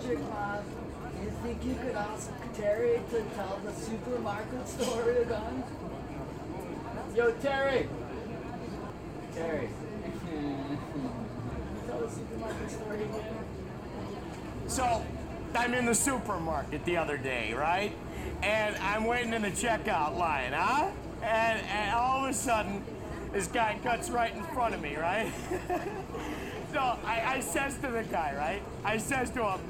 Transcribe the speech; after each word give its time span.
Magic 0.00 0.18
Man, 0.30 0.64
you 1.22 1.30
think 1.42 1.62
you 1.62 1.74
could 1.74 1.94
ask 1.94 2.30
Terry 2.56 3.00
to 3.10 3.22
tell 3.36 3.60
the 3.62 3.72
supermarket 3.72 4.66
story 4.66 5.18
again? 5.18 5.62
Yo, 7.14 7.32
Terry! 7.32 7.86
Terry. 9.34 9.68
tell 11.86 12.00
the 12.00 12.08
supermarket 12.08 12.70
story 12.70 13.02
again. 13.02 13.44
So, 14.68 15.04
I'm 15.54 15.74
in 15.74 15.84
the 15.84 15.94
supermarket 15.94 16.82
the 16.86 16.96
other 16.96 17.18
day, 17.18 17.52
right? 17.52 17.92
And 18.42 18.76
I'm 18.76 19.04
waiting 19.04 19.34
in 19.34 19.42
the 19.42 19.50
checkout 19.50 20.16
line, 20.16 20.52
huh? 20.54 20.90
And, 21.22 21.60
and 21.66 21.94
all 21.94 22.24
of 22.24 22.30
a 22.30 22.32
sudden, 22.32 22.82
this 23.34 23.48
guy 23.48 23.78
cuts 23.82 24.08
right 24.08 24.34
in 24.34 24.44
front 24.44 24.74
of 24.74 24.80
me, 24.80 24.96
right? 24.96 25.30
so 26.72 26.96
I, 27.04 27.34
I 27.34 27.40
says 27.40 27.74
to 27.82 27.88
the 27.88 28.02
guy, 28.04 28.34
right? 28.34 28.62
I 28.82 28.96
says 28.96 29.28
to 29.30 29.44
him, 29.44 29.60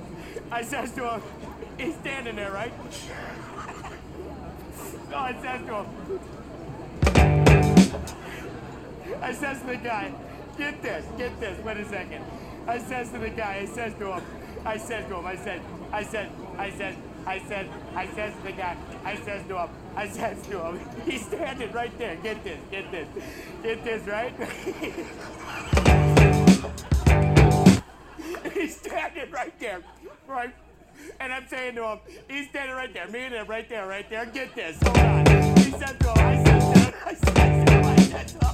I 0.52 0.62
says 0.62 0.90
to 0.92 1.08
him, 1.08 1.22
he's 1.78 1.94
standing 1.96 2.36
there, 2.36 2.52
right? 2.52 2.72
so 5.08 5.16
I 5.16 5.32
says 5.40 5.66
to 5.66 5.74
him, 5.74 5.86
I 9.22 9.32
says 9.32 9.60
to 9.60 9.66
the 9.66 9.76
guy, 9.76 10.12
get 10.58 10.82
this, 10.82 11.04
get 11.16 11.38
this, 11.40 11.64
wait 11.64 11.76
a 11.76 11.84
second. 11.84 12.24
I 12.66 12.78
says 12.78 13.10
to 13.10 13.18
the 13.18 13.30
guy, 13.30 13.58
I 13.62 13.66
says 13.66 13.94
to 13.94 14.12
him, 14.14 14.22
I 14.64 14.76
says 14.76 15.06
to 15.08 15.16
him, 15.16 15.26
I 15.26 15.36
said, 15.36 15.60
I 15.92 16.02
said, 16.02 16.30
I 16.58 16.70
said, 16.70 16.96
I 17.26 17.38
said, 17.38 17.68
I 17.94 18.06
says 18.08 18.34
to 18.34 18.42
the 18.42 18.52
guy, 18.52 18.76
I 19.04 19.16
says 19.16 19.46
to 19.48 19.58
him, 19.58 19.68
I 19.96 20.08
says 20.08 20.42
to 20.48 20.66
him, 20.66 20.80
he's 21.06 21.26
standing 21.26 21.72
right 21.72 21.96
there. 21.98 22.16
Get 22.16 22.42
this, 22.44 22.58
get 22.70 22.90
this, 22.90 23.08
get 23.62 23.84
this, 23.84 24.06
right? 24.06 24.34
he's 28.52 28.76
standing 28.76 29.30
right 29.30 29.58
there, 29.60 29.82
right? 30.30 30.54
And 31.18 31.32
I'm 31.32 31.46
saying 31.48 31.74
to 31.76 31.84
him, 31.84 31.98
he's 32.28 32.48
standing 32.48 32.76
right 32.76 32.92
there, 32.92 33.08
me 33.08 33.20
and 33.20 33.34
him 33.34 33.46
right 33.46 33.68
there, 33.68 33.86
right 33.86 34.08
there. 34.08 34.26
Get 34.26 34.54
this, 34.54 34.78
hold 34.82 34.96
on. 34.98 35.26
He 35.56 35.70
said 35.72 35.98
to 36.00 36.08
him, 36.08 36.18
I 36.18 36.44
said 36.44 36.60
to 36.60 36.80
him, 36.80 36.94
I 37.04 37.14
said 37.14 37.66
to 37.66 37.72
him, 37.72 37.84
I 37.84 37.96
said 37.96 38.28
to 38.28 38.46
him. 38.46 38.49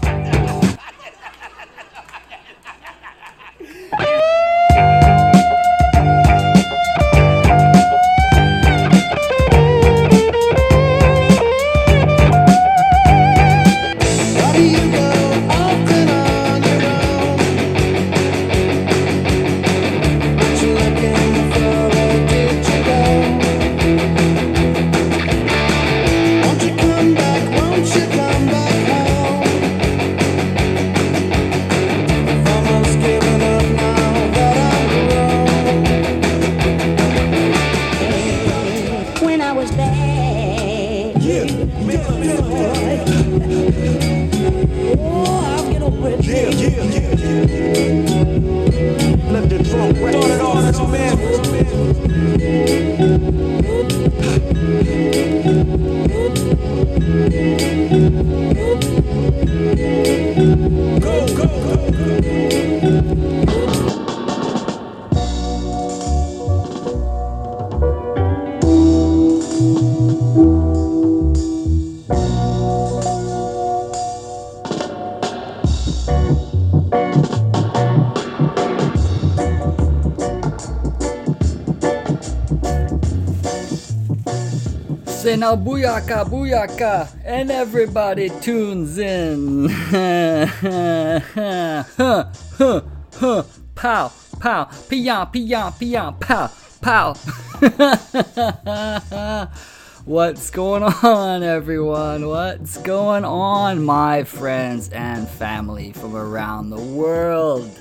Say 85.26 85.34
now 85.34 85.56
booyaka 85.56 86.22
booyaka 86.24 87.08
and 87.24 87.50
everybody 87.50 88.28
tunes 88.28 88.96
in. 88.96 89.68
huh, 89.68 90.46
huh, 91.96 92.30
huh, 93.12 93.42
pow, 93.74 94.12
pow, 94.38 94.70
pia, 94.88 95.28
pia, 95.32 95.74
pia, 95.76 96.14
pow, 96.20 96.48
pow. 96.80 97.14
What's 100.04 100.50
going 100.50 100.84
on, 100.84 101.42
everyone? 101.42 102.28
What's 102.28 102.78
going 102.78 103.24
on, 103.24 103.84
my 103.84 104.22
friends 104.22 104.90
and 104.90 105.28
family 105.28 105.90
from 105.90 106.14
around 106.14 106.70
the 106.70 106.80
world? 106.80 107.76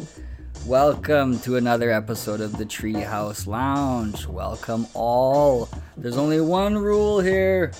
Welcome 0.66 1.38
to 1.42 1.58
another 1.58 1.92
episode 1.92 2.42
of 2.42 2.58
the 2.58 2.66
Treehouse 2.66 3.46
Lounge. 3.46 4.26
Welcome 4.26 4.88
all. 4.96 5.70
There's 5.96 6.18
only 6.18 6.42
one 6.42 6.76
rule 6.76 7.20
here. 7.20 7.72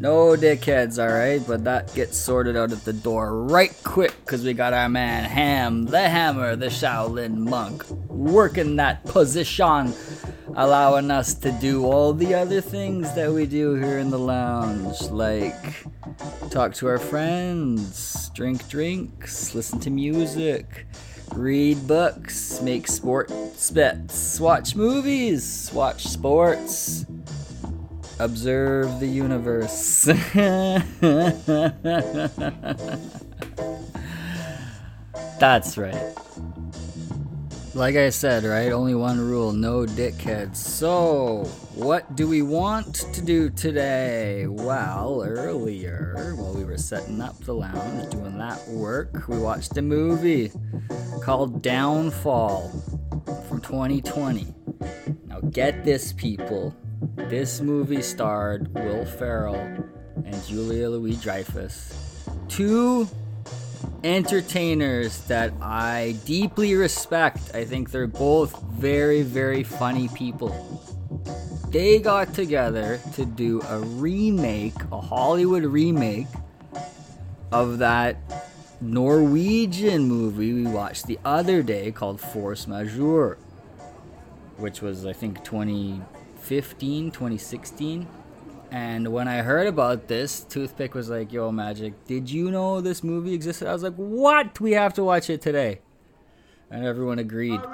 No 0.00 0.30
dickheads, 0.30 0.98
alright? 0.98 1.46
But 1.46 1.62
that 1.62 1.94
gets 1.94 2.18
sorted 2.18 2.56
out 2.56 2.72
at 2.72 2.84
the 2.84 2.92
door 2.92 3.44
right 3.44 3.72
quick 3.84 4.16
because 4.24 4.42
we 4.42 4.54
got 4.54 4.72
our 4.72 4.88
man 4.88 5.22
Ham, 5.22 5.84
the 5.84 6.08
Hammer, 6.08 6.56
the 6.56 6.66
Shaolin 6.66 7.36
monk, 7.36 7.88
working 8.08 8.74
that 8.74 9.04
position, 9.04 9.94
allowing 10.56 11.12
us 11.12 11.34
to 11.34 11.52
do 11.52 11.84
all 11.84 12.12
the 12.12 12.34
other 12.34 12.60
things 12.60 13.14
that 13.14 13.30
we 13.30 13.46
do 13.46 13.74
here 13.74 13.98
in 13.98 14.10
the 14.10 14.18
lounge, 14.18 15.00
like 15.12 15.84
talk 16.50 16.74
to 16.74 16.88
our 16.88 16.98
friends, 16.98 18.30
drink 18.30 18.68
drinks, 18.68 19.54
listen 19.54 19.78
to 19.78 19.90
music, 19.90 20.86
read 21.34 21.86
books, 21.86 22.60
make 22.62 22.86
sports 22.86 23.70
bets, 23.70 24.40
watch 24.40 24.76
movies, 24.76 25.70
watch 25.72 26.04
sports, 26.04 27.06
observe 28.18 29.00
the 29.00 29.06
universe. 29.06 30.04
That's 35.40 35.76
right. 35.76 36.14
Like 37.74 37.96
I 37.96 38.10
said, 38.10 38.44
right? 38.44 38.70
Only 38.70 38.94
one 38.94 39.18
rule 39.18 39.52
no 39.52 39.86
dickheads. 39.86 40.56
So, 40.56 41.50
what 41.74 42.16
do 42.16 42.28
we 42.28 42.42
want 42.42 42.94
to 42.94 43.22
do 43.22 43.48
today? 43.48 44.46
Well, 44.46 45.24
earlier, 45.26 46.34
while 46.36 46.52
we 46.52 46.64
were 46.64 46.76
setting 46.76 47.20
up 47.20 47.38
the 47.44 47.54
lounge, 47.54 48.10
doing 48.10 48.36
that 48.36 48.68
work, 48.68 49.26
we 49.26 49.38
watched 49.38 49.76
a 49.78 49.82
movie 49.82 50.52
called 51.22 51.62
Downfall 51.62 52.68
from 53.48 53.62
2020. 53.62 54.46
Now, 55.26 55.40
get 55.40 55.84
this, 55.84 56.12
people. 56.12 56.76
This 57.16 57.60
movie 57.62 58.02
starred 58.02 58.72
Will 58.74 59.06
Ferrell 59.06 59.54
and 60.24 60.46
Julia 60.46 60.90
Louis 60.90 61.16
Dreyfus. 61.16 62.28
Two 62.48 63.08
entertainers 64.04 65.22
that 65.22 65.52
I 65.62 66.16
deeply 66.26 66.74
respect. 66.74 67.54
I 67.54 67.64
think 67.64 67.90
they're 67.90 68.06
both 68.06 68.60
very, 68.62 69.22
very 69.22 69.62
funny 69.62 70.08
people. 70.08 70.82
They 71.72 72.00
got 72.00 72.34
together 72.34 73.00
to 73.14 73.24
do 73.24 73.62
a 73.62 73.78
remake, 73.78 74.74
a 74.92 75.00
Hollywood 75.00 75.64
remake 75.64 76.26
of 77.50 77.78
that 77.78 78.18
Norwegian 78.82 80.06
movie 80.06 80.52
we 80.52 80.66
watched 80.66 81.06
the 81.06 81.18
other 81.24 81.62
day 81.62 81.90
called 81.90 82.20
Force 82.20 82.66
Majeure, 82.66 83.38
which 84.58 84.82
was, 84.82 85.06
I 85.06 85.14
think, 85.14 85.42
2015, 85.44 87.10
2016. 87.10 88.06
And 88.70 89.08
when 89.08 89.26
I 89.26 89.38
heard 89.38 89.66
about 89.66 90.08
this, 90.08 90.40
Toothpick 90.44 90.92
was 90.92 91.08
like, 91.08 91.32
Yo, 91.32 91.50
Magic, 91.50 92.04
did 92.04 92.30
you 92.30 92.50
know 92.50 92.82
this 92.82 93.02
movie 93.02 93.32
existed? 93.32 93.66
I 93.66 93.72
was 93.72 93.82
like, 93.82 93.94
What? 93.94 94.60
We 94.60 94.72
have 94.72 94.92
to 94.94 95.04
watch 95.04 95.30
it 95.30 95.40
today. 95.40 95.80
And 96.70 96.84
everyone 96.84 97.18
agreed. 97.18 97.60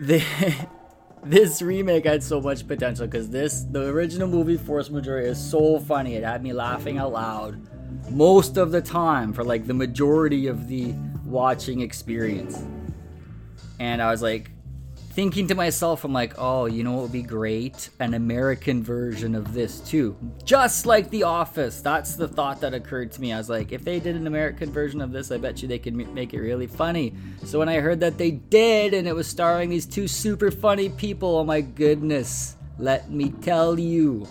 The, 0.00 0.22
this 1.24 1.62
remake 1.62 2.04
had 2.04 2.22
so 2.22 2.40
much 2.40 2.66
potential 2.66 3.06
because 3.06 3.28
this, 3.28 3.64
the 3.70 3.86
original 3.86 4.28
movie 4.28 4.56
Force 4.56 4.90
Majeure, 4.90 5.20
is 5.20 5.38
so 5.38 5.78
funny. 5.80 6.14
It 6.14 6.24
had 6.24 6.42
me 6.42 6.52
laughing 6.52 6.98
out 6.98 7.12
loud 7.12 7.60
most 8.10 8.56
of 8.56 8.72
the 8.72 8.80
time 8.80 9.32
for 9.32 9.44
like 9.44 9.66
the 9.66 9.74
majority 9.74 10.46
of 10.46 10.68
the 10.68 10.94
watching 11.24 11.80
experience. 11.80 12.62
And 13.78 14.02
I 14.02 14.10
was 14.10 14.22
like, 14.22 14.50
thinking 15.18 15.48
to 15.48 15.54
myself, 15.56 16.04
I'm 16.04 16.12
like, 16.12 16.34
oh, 16.38 16.66
you 16.66 16.84
know 16.84 16.92
what 16.92 17.02
would 17.02 17.10
be 17.10 17.24
great? 17.24 17.90
An 17.98 18.14
American 18.14 18.84
version 18.84 19.34
of 19.34 19.52
this 19.52 19.80
too. 19.80 20.16
Just 20.44 20.86
like 20.86 21.10
The 21.10 21.24
Office. 21.24 21.80
That's 21.80 22.14
the 22.14 22.28
thought 22.28 22.60
that 22.60 22.72
occurred 22.72 23.10
to 23.10 23.20
me. 23.20 23.32
I 23.32 23.38
was 23.38 23.48
like, 23.48 23.72
if 23.72 23.82
they 23.82 23.98
did 23.98 24.14
an 24.14 24.28
American 24.28 24.70
version 24.70 25.00
of 25.00 25.10
this, 25.10 25.32
I 25.32 25.38
bet 25.38 25.60
you 25.60 25.66
they 25.66 25.80
could 25.80 25.96
make 25.96 26.34
it 26.34 26.40
really 26.40 26.68
funny. 26.68 27.14
So 27.42 27.58
when 27.58 27.68
I 27.68 27.80
heard 27.80 27.98
that 27.98 28.16
they 28.16 28.30
did 28.30 28.94
and 28.94 29.08
it 29.08 29.12
was 29.12 29.26
starring 29.26 29.70
these 29.70 29.86
two 29.86 30.06
super 30.06 30.52
funny 30.52 30.88
people, 30.88 31.38
oh 31.38 31.42
my 31.42 31.62
goodness, 31.62 32.54
let 32.78 33.10
me 33.10 33.30
tell 33.42 33.76
you, 33.76 34.24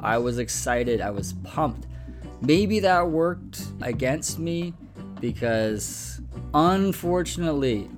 I 0.00 0.16
was 0.16 0.38
excited. 0.38 1.02
I 1.02 1.10
was 1.10 1.34
pumped. 1.44 1.86
Maybe 2.40 2.80
that 2.80 3.06
worked 3.06 3.60
against 3.82 4.38
me 4.38 4.72
because 5.20 6.22
unfortunately, 6.54 7.90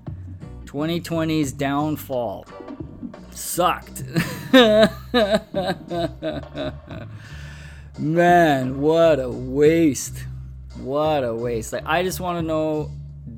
2020's 0.73 1.53
downfall 1.53 2.47
sucked. 3.31 4.03
Man, 7.99 8.81
what 8.81 9.21
a 9.21 9.29
waste. 9.29 10.25
What 10.79 11.25
a 11.25 11.35
waste. 11.35 11.75
Like 11.75 11.85
I 11.85 12.03
just 12.03 12.21
want 12.21 12.39
to 12.39 12.43
know 12.43 12.91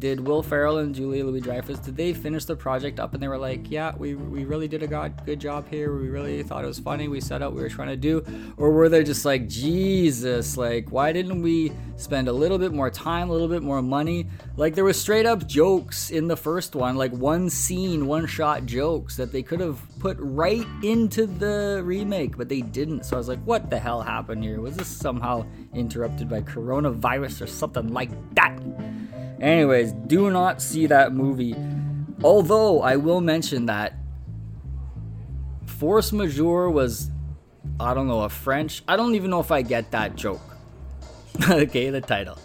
did 0.04 0.20
Will 0.20 0.42
Ferrell 0.42 0.80
and 0.80 0.94
Julia 0.94 1.24
Louis 1.24 1.40
Dreyfus 1.40 1.78
did 1.78 1.96
they 1.96 2.12
finish 2.12 2.44
the 2.44 2.54
project 2.54 3.00
up 3.00 3.14
and 3.14 3.22
they 3.22 3.26
were 3.26 3.38
like, 3.38 3.70
yeah, 3.70 3.94
we, 3.96 4.14
we 4.14 4.44
really 4.44 4.68
did 4.68 4.82
a 4.82 4.86
god, 4.86 5.24
good 5.24 5.40
job 5.40 5.66
here. 5.70 5.96
We 5.96 6.10
really 6.10 6.42
thought 6.42 6.62
it 6.62 6.66
was 6.66 6.78
funny. 6.78 7.08
We 7.08 7.22
set 7.22 7.40
out 7.40 7.54
we 7.54 7.62
were 7.62 7.70
trying 7.70 7.88
to 7.88 7.96
do, 7.96 8.22
or 8.58 8.70
were 8.70 8.90
they 8.90 9.02
just 9.02 9.24
like, 9.24 9.48
Jesus, 9.48 10.58
like 10.58 10.90
why 10.90 11.12
didn't 11.12 11.40
we 11.40 11.72
spend 11.96 12.28
a 12.28 12.34
little 12.34 12.58
bit 12.58 12.74
more 12.74 12.90
time, 12.90 13.30
a 13.30 13.32
little 13.32 13.48
bit 13.48 13.62
more 13.62 13.80
money? 13.80 14.26
Like 14.58 14.74
there 14.74 14.84
was 14.84 15.00
straight 15.00 15.24
up 15.24 15.46
jokes 15.46 16.10
in 16.10 16.28
the 16.28 16.36
first 16.36 16.74
one, 16.74 16.96
like 16.96 17.12
one 17.12 17.48
scene, 17.48 18.06
one 18.06 18.26
shot 18.26 18.66
jokes 18.66 19.16
that 19.16 19.32
they 19.32 19.42
could 19.42 19.60
have 19.60 19.80
put 20.00 20.18
right 20.20 20.66
into 20.82 21.24
the 21.24 21.80
remake, 21.82 22.36
but 22.36 22.50
they 22.50 22.60
didn't. 22.60 23.06
So 23.06 23.16
I 23.16 23.18
was 23.18 23.28
like, 23.28 23.42
what 23.44 23.70
the 23.70 23.78
hell 23.78 24.02
happened 24.02 24.44
here? 24.44 24.60
Was 24.60 24.76
this 24.76 24.88
somehow 24.88 25.46
interrupted 25.72 26.28
by 26.28 26.42
coronavirus 26.42 27.40
or 27.40 27.46
something 27.46 27.94
like 27.94 28.10
that? 28.34 28.60
Anyways, 29.44 29.92
do 29.92 30.30
not 30.30 30.62
see 30.62 30.86
that 30.86 31.12
movie. 31.12 31.54
Although 32.22 32.80
I 32.80 32.96
will 32.96 33.20
mention 33.20 33.66
that 33.66 33.92
Force 35.66 36.12
Majeure 36.12 36.70
was, 36.70 37.10
I 37.78 37.92
don't 37.92 38.08
know, 38.08 38.22
a 38.22 38.30
French. 38.30 38.82
I 38.88 38.96
don't 38.96 39.14
even 39.14 39.28
know 39.28 39.40
if 39.40 39.50
I 39.50 39.60
get 39.60 39.90
that 39.90 40.16
joke. 40.16 40.40
okay, 41.50 41.90
the 41.90 42.00
title. 42.00 42.38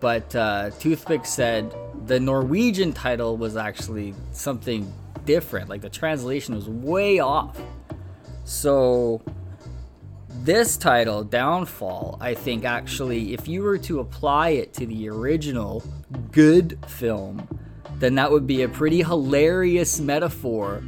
But 0.00 0.36
uh, 0.36 0.68
Toothpick 0.80 1.24
said 1.24 1.74
the 2.04 2.20
Norwegian 2.20 2.92
title 2.92 3.38
was 3.38 3.56
actually 3.56 4.12
something 4.32 4.92
different. 5.24 5.70
Like 5.70 5.80
the 5.80 5.88
translation 5.88 6.54
was 6.54 6.68
way 6.68 7.20
off. 7.20 7.58
So 8.44 9.22
this 10.28 10.76
title, 10.76 11.24
Downfall, 11.24 12.18
I 12.20 12.34
think 12.34 12.66
actually, 12.66 13.32
if 13.32 13.48
you 13.48 13.62
were 13.62 13.78
to 13.78 14.00
apply 14.00 14.50
it 14.50 14.74
to 14.74 14.84
the 14.84 15.08
original 15.08 15.82
good 16.32 16.78
film, 16.88 17.48
then 17.98 18.14
that 18.16 18.30
would 18.30 18.46
be 18.46 18.62
a 18.62 18.68
pretty 18.68 19.02
hilarious 19.02 20.00
metaphor 20.00 20.82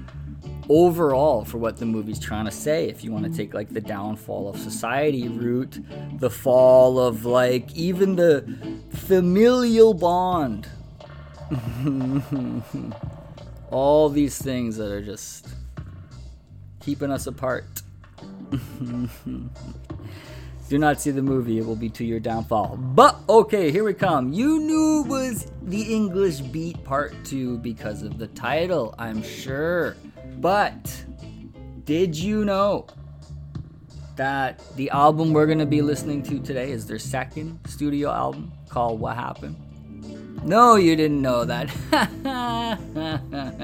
overall 0.68 1.44
for 1.44 1.58
what 1.58 1.76
the 1.76 1.86
movie's 1.86 2.18
trying 2.18 2.44
to 2.44 2.50
say. 2.50 2.88
If 2.88 3.04
you 3.04 3.12
want 3.12 3.24
to 3.24 3.36
take 3.36 3.54
like 3.54 3.68
the 3.68 3.80
downfall 3.80 4.48
of 4.48 4.58
society 4.58 5.28
route, 5.28 5.78
the 6.18 6.30
fall 6.30 6.98
of 6.98 7.24
like 7.24 7.74
even 7.74 8.16
the 8.16 8.44
familial 8.94 9.94
bond, 9.94 10.68
all 13.70 14.08
these 14.08 14.40
things 14.40 14.76
that 14.76 14.90
are 14.90 15.02
just 15.02 15.48
keeping 16.80 17.10
us 17.10 17.26
apart. 17.26 17.82
Do 20.68 20.78
not 20.78 21.00
see 21.00 21.12
the 21.12 21.22
movie, 21.22 21.58
it 21.58 21.64
will 21.64 21.76
be 21.76 21.88
to 21.90 22.04
your 22.04 22.18
downfall. 22.18 22.76
But 22.76 23.20
okay, 23.28 23.70
here 23.70 23.84
we 23.84 23.94
come. 23.94 24.32
You 24.32 24.58
knew 24.58 25.04
it 25.04 25.08
was 25.08 25.52
the 25.62 25.82
English 25.94 26.40
Beat 26.40 26.82
Part 26.82 27.14
2 27.24 27.58
because 27.58 28.02
of 28.02 28.18
the 28.18 28.26
title, 28.28 28.92
I'm 28.98 29.22
sure. 29.22 29.96
But 30.38 31.04
did 31.84 32.16
you 32.16 32.44
know 32.44 32.86
that 34.16 34.60
the 34.74 34.90
album 34.90 35.32
we're 35.32 35.46
going 35.46 35.60
to 35.60 35.66
be 35.66 35.82
listening 35.82 36.24
to 36.24 36.40
today 36.40 36.72
is 36.72 36.84
their 36.84 36.98
second 36.98 37.60
studio 37.68 38.10
album 38.10 38.50
called 38.68 38.98
What 38.98 39.14
Happened? 39.14 39.56
No, 40.42 40.74
you 40.74 40.96
didn't 40.96 41.22
know 41.22 41.44
that. 41.44 41.68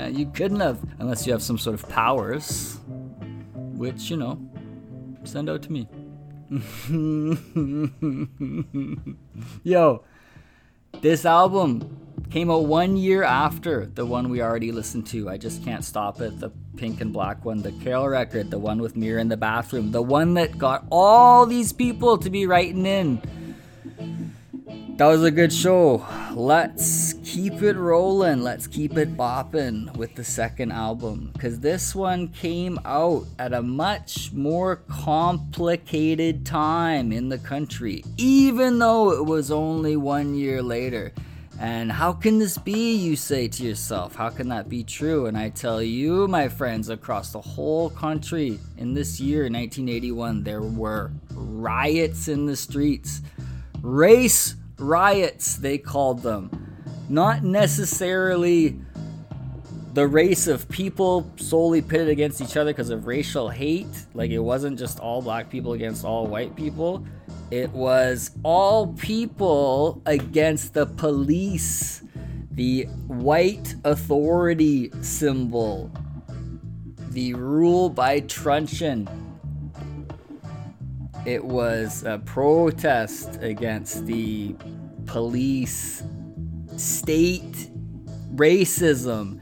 you 0.14 0.26
couldn't 0.26 0.60
have, 0.60 0.78
unless 1.00 1.26
you 1.26 1.32
have 1.32 1.42
some 1.42 1.58
sort 1.58 1.74
of 1.74 1.88
powers, 1.88 2.78
which, 3.54 4.08
you 4.08 4.16
know, 4.16 4.40
send 5.24 5.50
out 5.50 5.62
to 5.62 5.72
me. 5.72 5.88
Yo, 9.62 10.04
this 11.00 11.24
album 11.24 11.98
came 12.30 12.50
out 12.50 12.66
one 12.66 12.98
year 12.98 13.22
after 13.22 13.86
the 13.86 14.04
one 14.04 14.28
we 14.28 14.42
already 14.42 14.70
listened 14.70 15.06
to. 15.06 15.30
I 15.30 15.38
just 15.38 15.64
can't 15.64 15.82
stop 15.82 16.20
it. 16.20 16.40
The 16.40 16.50
pink 16.76 17.00
and 17.00 17.10
black 17.10 17.46
one, 17.46 17.62
the 17.62 17.72
Carol 17.72 18.06
record, 18.06 18.50
the 18.50 18.58
one 18.58 18.82
with 18.82 18.96
Mirror 18.96 19.20
in 19.20 19.28
the 19.28 19.36
bathroom, 19.38 19.92
the 19.92 20.02
one 20.02 20.34
that 20.34 20.58
got 20.58 20.84
all 20.90 21.46
these 21.46 21.72
people 21.72 22.18
to 22.18 22.28
be 22.28 22.44
writing 22.44 22.84
in. 22.84 23.22
That 24.98 25.06
was 25.06 25.24
a 25.24 25.30
good 25.30 25.54
show. 25.54 26.06
Let's 26.34 27.14
keep 27.32 27.62
it 27.62 27.76
rolling. 27.76 28.42
Let's 28.42 28.66
keep 28.66 28.98
it 28.98 29.16
bopping 29.16 29.96
with 29.96 30.14
the 30.14 30.24
second 30.24 30.70
album. 30.70 31.30
Because 31.32 31.60
this 31.60 31.94
one 31.94 32.28
came 32.28 32.78
out 32.84 33.24
at 33.38 33.54
a 33.54 33.62
much 33.62 34.32
more 34.34 34.76
complicated 34.76 36.44
time 36.44 37.10
in 37.10 37.30
the 37.30 37.38
country, 37.38 38.04
even 38.18 38.78
though 38.78 39.12
it 39.12 39.24
was 39.24 39.50
only 39.50 39.96
one 39.96 40.34
year 40.34 40.62
later. 40.62 41.10
And 41.58 41.90
how 41.90 42.12
can 42.12 42.38
this 42.38 42.58
be, 42.58 42.96
you 42.96 43.16
say 43.16 43.48
to 43.48 43.62
yourself? 43.62 44.14
How 44.14 44.28
can 44.28 44.50
that 44.50 44.68
be 44.68 44.84
true? 44.84 45.24
And 45.24 45.38
I 45.38 45.48
tell 45.48 45.82
you, 45.82 46.28
my 46.28 46.48
friends, 46.48 46.90
across 46.90 47.32
the 47.32 47.40
whole 47.40 47.88
country 47.88 48.58
in 48.76 48.92
this 48.92 49.20
year, 49.20 49.44
1981, 49.44 50.42
there 50.42 50.60
were 50.60 51.12
riots 51.32 52.28
in 52.28 52.44
the 52.44 52.56
streets. 52.56 53.22
Race 53.80 54.54
riots, 54.76 55.56
they 55.56 55.78
called 55.78 56.22
them. 56.22 56.71
Not 57.12 57.44
necessarily 57.44 58.80
the 59.92 60.06
race 60.06 60.46
of 60.46 60.66
people 60.70 61.30
solely 61.36 61.82
pitted 61.82 62.08
against 62.08 62.40
each 62.40 62.56
other 62.56 62.70
because 62.70 62.88
of 62.88 63.06
racial 63.06 63.50
hate. 63.50 64.06
Like 64.14 64.30
it 64.30 64.38
wasn't 64.38 64.78
just 64.78 64.98
all 64.98 65.20
black 65.20 65.50
people 65.50 65.74
against 65.74 66.06
all 66.06 66.26
white 66.26 66.56
people. 66.56 67.04
It 67.50 67.70
was 67.72 68.30
all 68.42 68.94
people 68.94 70.00
against 70.06 70.72
the 70.72 70.86
police, 70.86 72.02
the 72.50 72.84
white 73.08 73.74
authority 73.84 74.90
symbol, 75.02 75.90
the 77.10 77.34
rule 77.34 77.90
by 77.90 78.20
truncheon. 78.20 79.06
It 81.26 81.44
was 81.44 82.04
a 82.04 82.16
protest 82.24 83.38
against 83.42 84.06
the 84.06 84.56
police, 85.04 86.02
state 86.82 87.70
racism, 88.34 89.38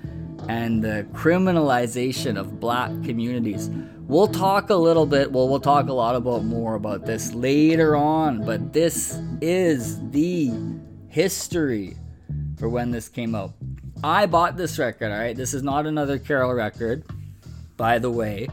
and 0.48 0.82
the 0.82 1.06
criminalization 1.12 2.38
of 2.38 2.60
black 2.60 2.90
communities. 3.04 3.70
We'll 4.00 4.28
talk 4.28 4.70
a 4.70 4.74
little 4.74 5.06
bit, 5.06 5.30
well, 5.30 5.48
we'll 5.48 5.60
talk 5.60 5.88
a 5.88 5.92
lot 5.92 6.16
about 6.16 6.44
more 6.44 6.74
about 6.74 7.06
this 7.06 7.32
later 7.32 7.94
on, 7.94 8.44
but 8.44 8.72
this 8.72 9.20
is 9.40 10.00
the 10.10 10.52
history 11.08 11.96
for 12.58 12.68
when 12.68 12.90
this 12.90 13.08
came 13.08 13.34
out. 13.34 13.52
I 14.02 14.26
bought 14.26 14.56
this 14.56 14.78
record, 14.78 15.12
alright? 15.12 15.36
This 15.36 15.54
is 15.54 15.62
not 15.62 15.86
another 15.86 16.18
Carol 16.18 16.52
record, 16.52 17.04
by 17.76 17.98
the 17.98 18.10
way, 18.10 18.48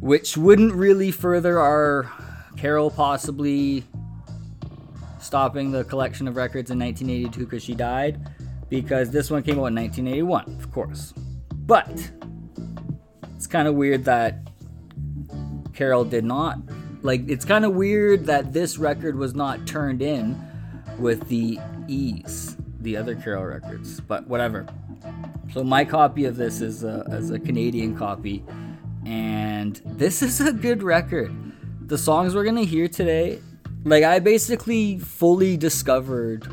which 0.00 0.36
wouldn't 0.36 0.72
really 0.72 1.10
further 1.10 1.58
our 1.58 2.10
Carol 2.56 2.90
possibly 2.90 3.84
stopping 5.30 5.70
the 5.70 5.84
collection 5.84 6.26
of 6.26 6.34
records 6.34 6.72
in 6.72 6.78
1982 6.80 7.44
because 7.44 7.62
she 7.62 7.72
died, 7.72 8.18
because 8.68 9.12
this 9.12 9.30
one 9.30 9.44
came 9.44 9.60
out 9.60 9.66
in 9.66 9.76
1981, 9.76 10.56
of 10.58 10.72
course. 10.72 11.14
But 11.54 12.10
it's 13.36 13.46
kind 13.46 13.68
of 13.68 13.76
weird 13.76 14.04
that 14.06 14.40
Carol 15.72 16.04
did 16.04 16.24
not. 16.24 16.58
Like, 17.02 17.28
it's 17.28 17.44
kind 17.44 17.64
of 17.64 17.76
weird 17.76 18.26
that 18.26 18.52
this 18.52 18.76
record 18.76 19.14
was 19.14 19.32
not 19.32 19.68
turned 19.68 20.02
in 20.02 20.36
with 20.98 21.28
the 21.28 21.60
E's, 21.86 22.56
the 22.80 22.96
other 22.96 23.14
Carol 23.14 23.44
records, 23.44 24.00
but 24.00 24.26
whatever. 24.26 24.66
So, 25.52 25.62
my 25.62 25.84
copy 25.84 26.24
of 26.24 26.34
this 26.34 26.60
is 26.60 26.82
a, 26.82 27.04
is 27.10 27.30
a 27.30 27.38
Canadian 27.38 27.96
copy, 27.96 28.42
and 29.06 29.80
this 29.84 30.22
is 30.24 30.40
a 30.40 30.52
good 30.52 30.82
record. 30.82 31.32
The 31.86 31.98
songs 31.98 32.34
we're 32.34 32.44
gonna 32.44 32.64
hear 32.64 32.88
today, 32.88 33.38
like, 33.84 34.04
I 34.04 34.18
basically 34.18 34.98
fully 34.98 35.56
discovered 35.56 36.46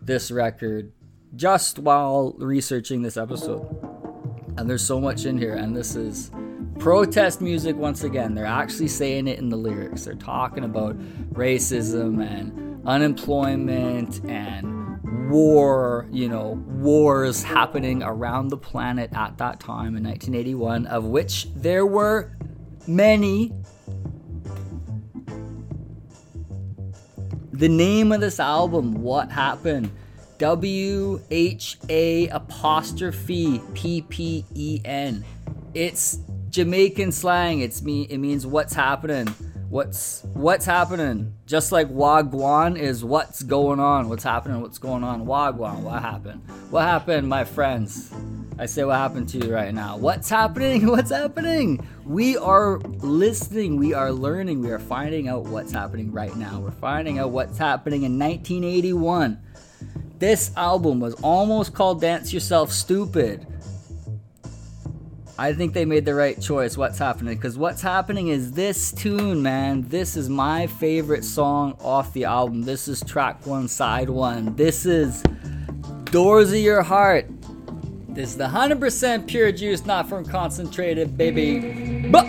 this 0.00 0.30
record 0.30 0.92
just 1.34 1.78
while 1.78 2.34
researching 2.38 3.02
this 3.02 3.16
episode. 3.16 3.66
And 4.56 4.68
there's 4.70 4.84
so 4.84 5.00
much 5.00 5.26
in 5.26 5.36
here, 5.36 5.54
and 5.54 5.76
this 5.76 5.96
is 5.96 6.30
protest 6.78 7.40
music 7.40 7.76
once 7.76 8.04
again. 8.04 8.34
They're 8.34 8.46
actually 8.46 8.88
saying 8.88 9.28
it 9.28 9.38
in 9.38 9.48
the 9.48 9.56
lyrics. 9.56 10.04
They're 10.04 10.14
talking 10.14 10.64
about 10.64 10.98
racism 11.32 12.24
and 12.24 12.86
unemployment 12.86 14.24
and 14.24 15.30
war, 15.30 16.06
you 16.10 16.28
know, 16.28 16.62
wars 16.66 17.42
happening 17.42 18.02
around 18.02 18.48
the 18.48 18.56
planet 18.56 19.10
at 19.12 19.38
that 19.38 19.60
time 19.60 19.96
in 19.96 20.04
1981, 20.04 20.86
of 20.86 21.04
which 21.04 21.48
there 21.54 21.84
were 21.84 22.32
many. 22.86 23.52
The 27.56 27.70
name 27.70 28.12
of 28.12 28.20
this 28.20 28.38
album, 28.38 29.02
What 29.02 29.30
Happened? 29.30 29.90
W 30.36 31.22
H 31.30 31.78
A 31.88 32.28
apostrophe 32.28 33.62
P 33.72 34.02
P 34.02 34.44
E 34.54 34.82
N. 34.84 35.24
It's 35.72 36.18
Jamaican 36.50 37.12
slang. 37.12 37.60
It's 37.60 37.80
me. 37.80 38.02
It 38.10 38.18
means 38.18 38.46
what's 38.46 38.74
happening. 38.74 39.28
What's 39.70 40.22
what's 40.34 40.66
happening? 40.66 41.32
Just 41.46 41.72
like 41.72 41.88
Wagwan 41.88 42.78
is 42.78 43.02
what's 43.02 43.42
going 43.42 43.80
on. 43.80 44.10
What's 44.10 44.24
happening? 44.24 44.60
What's 44.60 44.76
going 44.76 45.02
on? 45.02 45.24
Wagwan. 45.24 45.80
What 45.80 46.02
happened? 46.02 46.42
What 46.68 46.82
happened, 46.82 47.26
my 47.26 47.44
friends? 47.44 48.12
I 48.58 48.64
say 48.64 48.84
what 48.84 48.96
happened 48.96 49.28
to 49.30 49.38
you 49.38 49.52
right 49.52 49.74
now. 49.74 49.98
What's 49.98 50.30
happening? 50.30 50.86
What's 50.90 51.10
happening? 51.10 51.86
We 52.06 52.38
are 52.38 52.78
listening. 52.78 53.76
We 53.76 53.92
are 53.92 54.10
learning. 54.10 54.62
We 54.62 54.70
are 54.70 54.78
finding 54.78 55.28
out 55.28 55.44
what's 55.44 55.72
happening 55.72 56.10
right 56.10 56.34
now. 56.36 56.60
We're 56.60 56.70
finding 56.70 57.18
out 57.18 57.30
what's 57.30 57.58
happening 57.58 58.04
in 58.04 58.18
1981. 58.18 59.38
This 60.18 60.52
album 60.56 61.00
was 61.00 61.14
almost 61.14 61.74
called 61.74 62.00
Dance 62.00 62.32
Yourself 62.32 62.72
Stupid. 62.72 63.46
I 65.38 65.52
think 65.52 65.74
they 65.74 65.84
made 65.84 66.06
the 66.06 66.14
right 66.14 66.40
choice. 66.40 66.78
What's 66.78 66.98
happening? 66.98 67.36
Because 67.36 67.58
what's 67.58 67.82
happening 67.82 68.28
is 68.28 68.52
this 68.52 68.90
tune, 68.90 69.42
man. 69.42 69.82
This 69.82 70.16
is 70.16 70.30
my 70.30 70.66
favorite 70.66 71.24
song 71.24 71.76
off 71.82 72.14
the 72.14 72.24
album. 72.24 72.62
This 72.62 72.88
is 72.88 73.02
track 73.04 73.46
one, 73.46 73.68
side 73.68 74.08
one. 74.08 74.56
This 74.56 74.86
is 74.86 75.22
Doors 76.04 76.52
of 76.52 76.58
Your 76.58 76.82
Heart. 76.82 77.35
This 78.16 78.30
is 78.30 78.36
the 78.38 78.46
100% 78.46 79.26
pure 79.26 79.52
juice, 79.52 79.84
not 79.84 80.08
from 80.08 80.24
concentrated, 80.24 81.18
baby. 81.18 82.08
But 82.08 82.24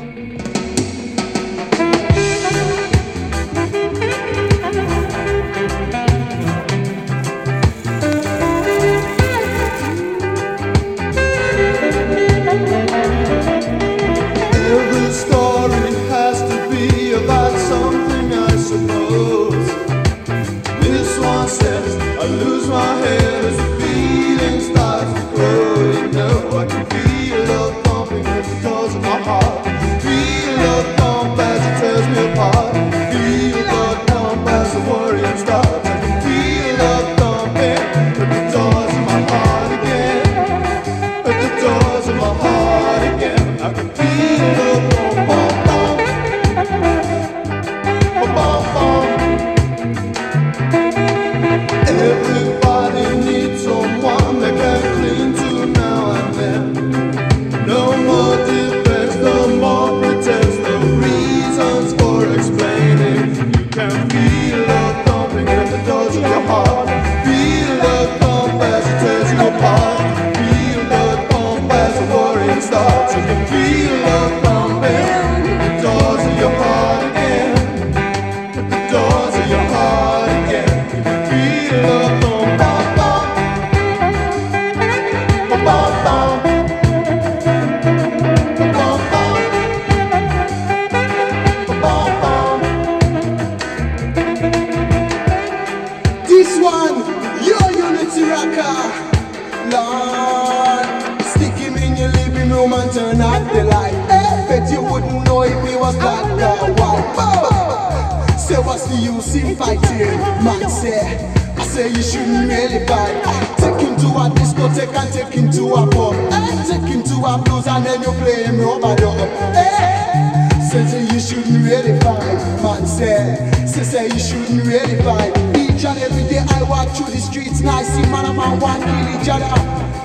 in 110.02 110.20
fighting? 110.20 110.44
Man 110.44 110.70
say, 110.70 111.32
I 111.58 111.64
say 111.64 111.88
you 111.90 112.02
shouldn't 112.02 112.50
really 112.50 112.86
fight. 112.86 113.16
Take 113.58 113.82
him 113.82 113.96
to 113.98 114.08
a 114.08 114.30
discotheque 114.36 114.96
and 114.96 115.14
take 115.14 115.34
him 115.34 115.52
to 115.52 115.74
a 115.74 115.88
pub. 115.88 116.16
Eh, 116.32 116.64
take 116.68 116.88
him 116.90 117.04
to 117.04 117.16
a 117.26 117.38
blues 117.44 117.68
and 117.68 117.86
then 117.86 118.02
you 118.02 118.12
play 118.22 118.44
him 118.44 118.60
rub-a-dub. 118.60 119.18
Eh, 119.56 120.60
say 120.70 120.86
say 120.86 121.04
you 121.14 121.20
shouldn't 121.20 121.64
really 121.66 122.00
fight. 122.02 122.40
Man 122.64 122.86
say, 122.86 123.36
say 123.66 123.84
say 123.84 124.06
you 124.08 124.20
shouldn't 124.20 124.64
really 124.66 125.02
fight. 125.04 125.34
Each 125.58 125.86
and 125.86 125.98
every 126.00 126.24
day 126.30 126.44
I 126.48 126.64
walk 126.64 126.90
through 126.96 127.12
the 127.12 127.20
streets 127.22 127.60
and 127.62 127.70
I 127.70 127.84
see 127.84 128.02
man 128.12 128.26
and 128.26 128.38
man 128.38 128.60
want 128.60 128.84
kill 128.84 129.08
each 129.22 129.30
other 129.30 129.52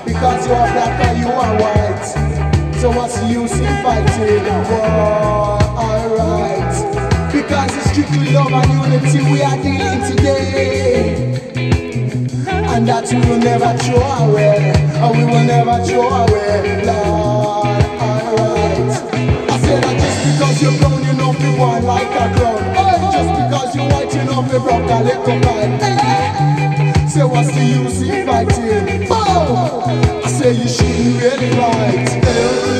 because 0.04 0.46
you 0.46 0.52
are 0.52 0.68
black 0.72 1.00
and 1.08 1.18
you 1.18 1.28
are 1.28 1.54
white. 1.60 2.42
So 2.80 2.90
what's 2.90 3.18
the 3.20 3.26
use 3.26 3.52
in 3.58 3.82
fighting? 3.82 4.44
War, 4.68 5.62
alright. 5.78 6.74
Because 7.32 7.71
strictly 7.92 8.32
love 8.32 8.52
and 8.52 8.72
unity 8.72 9.20
we 9.30 9.42
are 9.42 9.56
dealing 9.62 10.00
today. 10.08 11.36
And 12.72 12.88
that 12.88 13.06
we 13.12 13.20
will 13.28 13.38
never 13.38 13.76
throw 13.84 14.00
away. 14.00 14.72
And 14.96 15.16
we 15.16 15.24
will 15.24 15.44
never 15.44 15.84
throw 15.84 16.08
away. 16.08 16.84
Lord, 16.86 17.84
alright. 18.00 18.92
I 19.52 19.58
said 19.60 19.82
that 19.84 19.96
just 20.00 20.18
because 20.24 20.62
you're 20.62 20.76
brown, 20.80 21.04
you 21.04 21.12
know 21.12 21.32
me 21.34 21.58
one 21.58 21.84
like 21.84 22.08
a 22.08 22.32
crown. 22.34 22.62
Oh, 22.80 23.12
just 23.12 23.30
because 23.36 23.76
you're 23.76 23.88
white, 23.92 24.14
you 24.14 24.24
know 24.24 24.40
me 24.40 24.58
broke 24.58 24.90
a 24.90 25.02
little. 25.04 25.48
Eh. 25.82 27.06
Say 27.08 27.24
what's 27.24 27.52
the 27.52 27.62
use 27.62 28.00
in 28.00 28.26
fighting? 28.26 29.06
Boom! 29.06 30.24
I 30.24 30.28
say 30.28 30.52
you 30.52 30.66
shouldn't 30.66 31.20
really 31.20 31.50
fight. 31.56 32.08
Every 32.24 32.71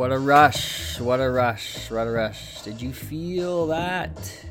What 0.00 0.12
a 0.12 0.18
rush. 0.18 0.98
What 0.98 1.20
a 1.20 1.30
rush. 1.30 1.90
What 1.90 2.06
a 2.06 2.10
rush. 2.10 2.62
Did 2.62 2.80
you 2.80 2.90
feel 2.90 3.66
that? 3.66 4.46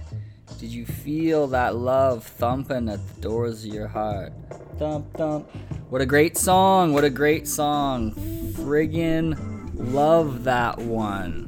Did 0.60 0.70
you 0.70 0.86
feel 0.86 1.48
that 1.48 1.76
love 1.76 2.24
thumping 2.24 2.88
at 2.88 3.00
the 3.16 3.22
doors 3.22 3.66
of 3.66 3.74
your 3.74 3.88
heart? 3.88 4.32
Thump, 4.78 5.12
thump. 5.18 5.50
What 5.90 6.02
a 6.02 6.06
great 6.06 6.38
song. 6.38 6.94
What 6.94 7.04
a 7.04 7.10
great 7.10 7.48
song. 7.48 8.12
Friggin' 8.58 9.72
love 9.74 10.44
that 10.44 10.78
one. 10.78 11.48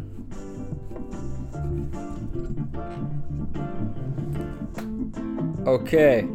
Okay. 5.67 6.27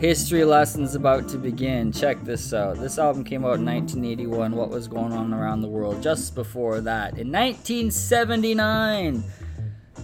History 0.00 0.44
lessons 0.46 0.94
about 0.94 1.28
to 1.28 1.36
begin. 1.36 1.92
Check 1.92 2.24
this 2.24 2.54
out. 2.54 2.78
This 2.78 2.98
album 2.98 3.22
came 3.22 3.44
out 3.44 3.58
in 3.58 3.66
1981. 3.66 4.56
What 4.56 4.70
was 4.70 4.88
going 4.88 5.12
on 5.12 5.34
around 5.34 5.60
the 5.60 5.68
world 5.68 6.02
just 6.02 6.34
before 6.34 6.80
that? 6.80 7.18
In 7.18 7.30
1979, 7.30 9.22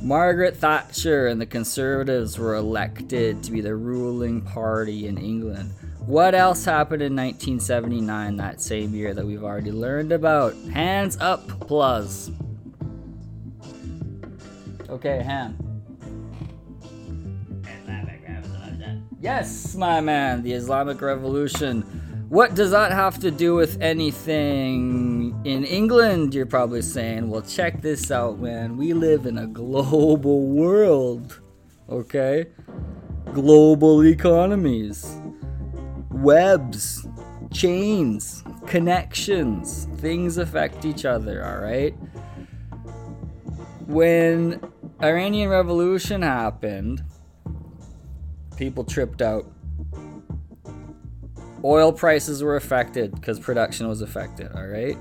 Margaret 0.03 0.55
Thatcher 0.55 1.29
and 1.29 1.41
the 1.41 1.47
Conservatives 1.47 2.38
were 2.38 2.57
elected 2.57 3.43
to 3.45 3.50
be 3.50 3.62
the 3.62 3.75
ruling 3.75 4.43
party 4.43 5.07
in 5.07 5.17
England. 5.17 5.73
What 6.00 6.35
else 6.35 6.62
happened 6.67 7.00
in 7.00 7.17
1979, 7.17 8.37
that 8.37 8.61
same 8.61 8.95
year 8.95 9.15
that 9.15 9.25
we've 9.25 9.45
already 9.45 9.73
learned 9.73 10.12
about? 10.12 10.55
Hands 10.75 11.17
up, 11.23 11.49
plus. 11.61 12.31
Okay, 14.91 15.23
hand. 15.23 15.66
Yes, 19.21 19.75
my 19.75 20.03
man, 20.03 20.43
the 20.43 20.53
Islamic 20.53 21.01
Revolution. 21.01 21.83
What 22.29 22.55
does 22.55 22.73
that 22.73 22.93
have 22.93 23.19
to 23.21 23.31
do 23.31 23.55
with 23.55 23.81
anything 23.81 25.41
in 25.45 25.65
England? 25.65 26.35
You're 26.35 26.45
probably 26.45 26.83
saying. 26.83 27.31
Well, 27.31 27.41
check 27.41 27.81
this 27.81 28.11
out, 28.11 28.41
man. 28.41 28.77
We 28.77 28.93
live 28.93 29.25
in 29.25 29.39
a 29.39 29.47
global 29.47 30.49
world, 30.49 31.41
okay? 31.89 32.47
Global 33.33 34.05
economies, 34.05 35.17
webs, 36.11 37.07
chains, 37.53 38.45
connections. 38.67 39.89
Things 39.97 40.37
affect 40.37 40.85
each 40.85 41.07
other, 41.07 41.43
alright? 41.43 41.95
When 43.87 44.61
Iranian 45.01 45.49
Revolution 45.49 46.21
happened, 46.21 47.03
people 48.57 48.85
tripped 48.85 49.23
out. 49.23 49.47
Oil 51.65 51.93
prices 51.93 52.43
were 52.43 52.57
affected 52.57 53.15
because 53.15 53.41
production 53.41 53.89
was 53.89 54.01
affected, 54.01 54.53
all 54.55 54.67
right? 54.67 54.97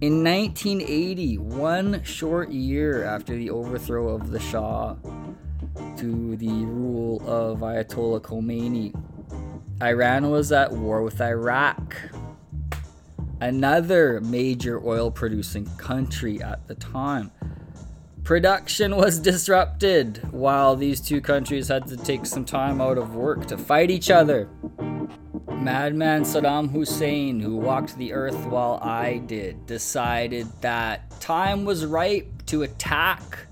In 0.00 0.22
1980, 0.22 1.38
one 1.38 2.02
short 2.04 2.50
year 2.50 3.04
after 3.04 3.34
the 3.34 3.50
overthrow 3.50 4.08
of 4.08 4.30
the 4.30 4.40
Shah 4.40 4.94
to 5.96 6.36
the 6.36 6.48
rule 6.48 7.22
of 7.26 7.60
Ayatollah 7.60 8.20
Khomeini, 8.20 8.94
Iran 9.82 10.30
was 10.30 10.52
at 10.52 10.72
war 10.72 11.02
with 11.02 11.20
Iraq, 11.20 11.96
another 13.40 14.20
major 14.20 14.80
oil 14.86 15.10
producing 15.10 15.66
country 15.76 16.42
at 16.42 16.66
the 16.66 16.74
time. 16.74 17.30
Production 18.26 18.96
was 18.96 19.20
disrupted 19.20 20.20
while 20.32 20.74
these 20.74 21.00
two 21.00 21.20
countries 21.20 21.68
had 21.68 21.86
to 21.86 21.96
take 21.96 22.26
some 22.26 22.44
time 22.44 22.80
out 22.80 22.98
of 22.98 23.14
work 23.14 23.46
to 23.46 23.56
fight 23.56 23.88
each 23.88 24.10
other. 24.10 24.48
Madman 25.48 26.22
Saddam 26.22 26.68
Hussein, 26.68 27.38
who 27.38 27.56
walked 27.56 27.96
the 27.96 28.12
earth 28.12 28.46
while 28.46 28.80
I 28.82 29.18
did, 29.18 29.64
decided 29.66 30.48
that 30.60 31.08
time 31.20 31.64
was 31.64 31.86
ripe 31.86 32.44
to 32.46 32.64
attack 32.64 33.46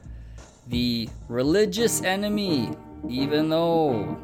the 0.66 1.08
religious 1.28 2.02
enemy, 2.02 2.72
even 3.08 3.50
though 3.50 4.18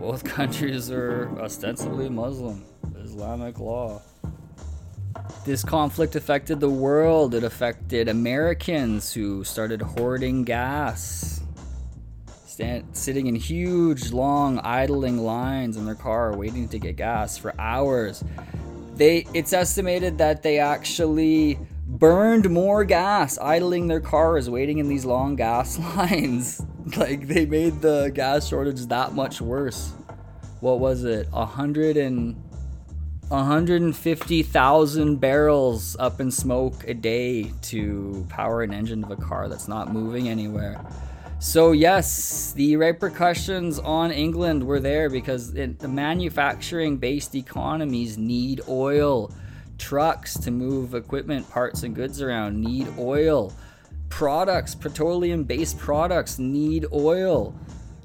both 0.00 0.24
countries 0.38 0.90
are 0.90 1.28
ostensibly 1.38 2.08
Muslim, 2.08 2.64
Islamic 2.96 3.58
law. 3.58 4.00
This 5.44 5.62
conflict 5.62 6.16
affected 6.16 6.60
the 6.60 6.70
world. 6.70 7.34
It 7.34 7.44
affected 7.44 8.08
Americans 8.08 9.12
who 9.12 9.44
started 9.44 9.82
hoarding 9.82 10.44
gas, 10.44 11.42
stand, 12.46 12.96
sitting 12.96 13.26
in 13.26 13.34
huge, 13.34 14.12
long, 14.12 14.58
idling 14.60 15.18
lines 15.18 15.76
in 15.76 15.84
their 15.84 15.94
car 15.94 16.36
waiting 16.36 16.68
to 16.68 16.78
get 16.78 16.96
gas 16.96 17.36
for 17.36 17.54
hours. 17.58 18.24
They, 18.96 19.26
it's 19.34 19.52
estimated 19.52 20.18
that 20.18 20.42
they 20.42 20.58
actually 20.58 21.58
burned 21.86 22.50
more 22.50 22.84
gas 22.84 23.38
idling 23.38 23.88
their 23.88 24.00
cars 24.00 24.48
waiting 24.50 24.78
in 24.78 24.88
these 24.88 25.04
long 25.04 25.36
gas 25.36 25.78
lines. 25.96 26.64
like 26.96 27.28
they 27.28 27.46
made 27.46 27.80
the 27.80 28.10
gas 28.14 28.48
shortage 28.48 28.86
that 28.86 29.14
much 29.14 29.40
worse. 29.40 29.92
What 30.60 30.80
was 30.80 31.04
it? 31.04 31.28
A 31.32 31.44
hundred 31.44 31.96
and 31.96 32.43
150,000 33.28 35.16
barrels 35.16 35.96
up 35.98 36.20
in 36.20 36.30
smoke 36.30 36.84
a 36.86 36.94
day 36.94 37.52
to 37.62 38.26
power 38.28 38.62
an 38.62 38.72
engine 38.72 39.02
of 39.02 39.10
a 39.10 39.16
car 39.16 39.48
that's 39.48 39.66
not 39.66 39.92
moving 39.92 40.28
anywhere. 40.28 40.84
So, 41.38 41.72
yes, 41.72 42.52
the 42.52 42.76
repercussions 42.76 43.78
on 43.78 44.10
England 44.10 44.64
were 44.64 44.80
there 44.80 45.10
because 45.10 45.54
it, 45.54 45.78
the 45.78 45.88
manufacturing 45.88 46.96
based 46.96 47.34
economies 47.34 48.16
need 48.16 48.62
oil. 48.68 49.30
Trucks 49.76 50.38
to 50.38 50.50
move 50.50 50.94
equipment, 50.94 51.50
parts, 51.50 51.82
and 51.82 51.94
goods 51.94 52.22
around 52.22 52.60
need 52.60 52.88
oil. 52.98 53.52
Products, 54.08 54.74
petroleum 54.74 55.44
based 55.44 55.78
products 55.78 56.38
need 56.38 56.86
oil. 56.92 57.54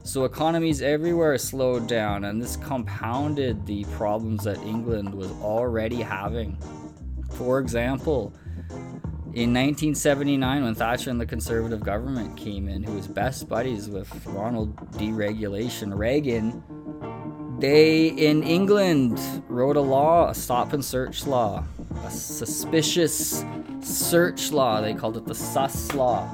So 0.03 0.25
economies 0.25 0.81
everywhere 0.81 1.37
slowed 1.37 1.87
down, 1.87 2.23
and 2.23 2.41
this 2.41 2.55
compounded 2.55 3.65
the 3.65 3.83
problems 3.95 4.43
that 4.45 4.57
England 4.63 5.13
was 5.13 5.31
already 5.41 6.01
having. 6.01 6.57
For 7.31 7.59
example, 7.59 8.33
in 9.33 9.53
1979, 9.53 10.63
when 10.63 10.73
Thatcher 10.73 11.11
and 11.11 11.21
the 11.21 11.25
Conservative 11.25 11.81
government 11.81 12.35
came 12.35 12.67
in, 12.67 12.81
who 12.81 12.93
was 12.93 13.07
best 13.07 13.47
buddies 13.47 13.87
with 13.87 14.09
Ronald 14.25 14.75
Deregulation 14.93 15.95
Reagan, 15.95 16.63
they 17.59 18.07
in 18.07 18.41
England 18.41 19.19
wrote 19.47 19.75
a 19.75 19.81
law, 19.81 20.29
a 20.29 20.33
stop 20.33 20.73
and 20.73 20.83
search 20.83 21.27
law, 21.27 21.63
a 22.03 22.09
suspicious 22.09 23.45
search 23.81 24.51
law. 24.51 24.81
They 24.81 24.93
called 24.93 25.17
it 25.17 25.25
the 25.25 25.35
sus 25.35 25.93
law. 25.93 26.27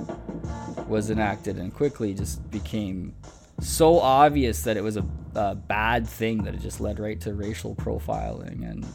Was 0.87 1.09
enacted 1.09 1.57
and 1.57 1.73
quickly 1.73 2.13
just 2.13 2.49
became 2.51 3.15
so 3.59 3.99
obvious 3.99 4.63
that 4.63 4.77
it 4.77 4.83
was 4.83 4.97
a, 4.97 5.05
a 5.35 5.55
bad 5.55 6.07
thing 6.07 6.43
that 6.43 6.53
it 6.53 6.61
just 6.61 6.81
led 6.81 6.99
right 6.99 7.19
to 7.21 7.33
racial 7.33 7.75
profiling 7.75 8.69
and 8.69 8.85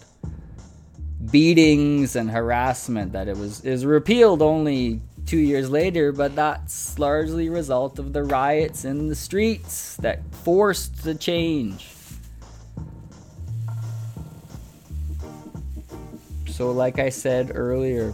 beatings 1.30 2.16
and 2.16 2.30
harassment 2.30 3.12
that 3.12 3.28
it 3.28 3.36
was 3.36 3.64
is 3.64 3.84
repealed 3.84 4.40
only 4.40 5.00
two 5.26 5.38
years 5.38 5.70
later 5.70 6.12
but 6.12 6.34
that's 6.34 6.98
largely 6.98 7.46
a 7.46 7.50
result 7.50 7.98
of 7.98 8.12
the 8.12 8.22
riots 8.22 8.84
in 8.84 9.08
the 9.08 9.14
streets 9.14 9.96
that 9.96 10.20
forced 10.44 11.04
the 11.04 11.14
change. 11.14 11.90
So 16.46 16.72
like 16.72 16.98
i 16.98 17.08
said 17.08 17.52
earlier 17.54 18.12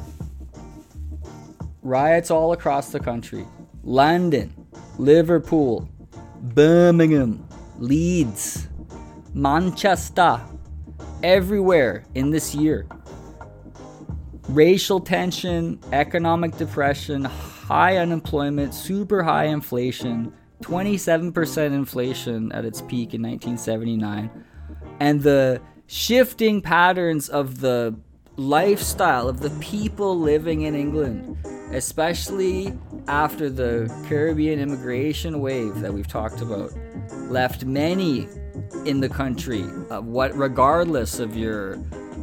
riots 1.82 2.30
all 2.30 2.52
across 2.52 2.90
the 2.90 3.00
country. 3.00 3.46
London 3.82 4.52
liverpool 4.98 5.88
Birmingham, 6.54 7.46
Leeds, 7.78 8.68
Manchester, 9.34 10.40
everywhere 11.22 12.04
in 12.14 12.30
this 12.30 12.54
year. 12.54 12.86
Racial 14.48 15.00
tension, 15.00 15.80
economic 15.92 16.56
depression, 16.56 17.24
high 17.24 17.96
unemployment, 17.96 18.74
super 18.74 19.22
high 19.22 19.46
inflation, 19.46 20.32
27% 20.62 21.66
inflation 21.66 22.52
at 22.52 22.64
its 22.64 22.80
peak 22.82 23.12
in 23.12 23.22
1979, 23.22 24.30
and 25.00 25.22
the 25.22 25.60
shifting 25.88 26.62
patterns 26.62 27.28
of 27.28 27.60
the 27.60 27.94
lifestyle 28.36 29.28
of 29.28 29.40
the 29.40 29.50
people 29.60 30.18
living 30.18 30.62
in 30.62 30.74
England, 30.74 31.36
especially 31.72 32.72
after 33.08 33.50
the 33.50 33.92
Caribbean 34.08 34.58
immigration 34.60 35.40
wave 35.40 35.80
that 35.80 35.92
we've 35.92 36.08
talked 36.08 36.40
about, 36.40 36.72
left 37.28 37.64
many 37.64 38.28
in 38.84 39.00
the 39.00 39.08
country, 39.08 39.62
what 39.62 40.36
regardless 40.36 41.18
of 41.18 41.36
your 41.36 41.78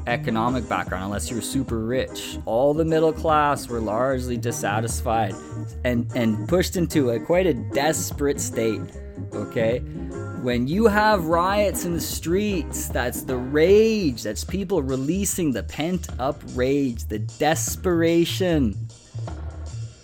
economic 0.08 0.68
background, 0.68 1.06
unless 1.06 1.30
you 1.30 1.36
were 1.36 1.42
super 1.42 1.80
rich, 1.80 2.38
all 2.46 2.74
the 2.74 2.86
middle 2.86 3.14
class 3.14 3.68
were 3.68 3.80
largely 3.80 4.38
dissatisfied 4.38 5.36
and 5.84 6.12
and 6.16 6.48
pushed 6.48 6.76
into 6.76 7.12
a 7.12 7.20
quite 7.20 7.46
a 7.46 7.54
desperate 7.54 8.40
state. 8.40 8.82
Okay, 9.34 9.80
When 10.42 10.68
you 10.68 10.88
have 10.88 11.26
riots 11.26 11.86
in 11.86 11.94
the 11.94 12.02
streets, 12.02 12.90
that's 12.90 13.22
the 13.22 13.38
rage. 13.38 14.24
That's 14.24 14.44
people 14.44 14.82
releasing 14.82 15.54
the 15.54 15.64
pent 15.64 16.08
up 16.20 16.42
rage, 16.54 17.06
the 17.06 17.20
desperation. 17.20 18.90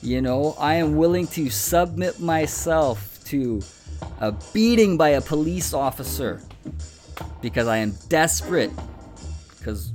You 0.01 0.21
know, 0.21 0.55
I 0.57 0.75
am 0.75 0.95
willing 0.95 1.27
to 1.27 1.49
submit 1.49 2.19
myself 2.19 3.19
to 3.25 3.61
a 4.19 4.31
beating 4.53 4.97
by 4.97 5.09
a 5.09 5.21
police 5.21 5.73
officer 5.73 6.41
because 7.41 7.67
I 7.67 7.77
am 7.77 7.95
desperate. 8.07 8.71
Because 9.57 9.91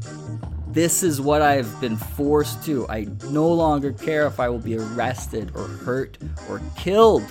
this 0.68 1.02
is 1.02 1.20
what 1.20 1.40
I've 1.40 1.80
been 1.80 1.96
forced 1.96 2.64
to. 2.66 2.86
I 2.88 3.06
no 3.30 3.48
longer 3.48 3.92
care 3.92 4.26
if 4.26 4.40
I 4.40 4.48
will 4.48 4.58
be 4.58 4.76
arrested 4.76 5.52
or 5.54 5.66
hurt 5.66 6.18
or 6.48 6.60
killed 6.76 7.24